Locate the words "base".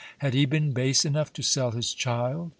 0.71-1.05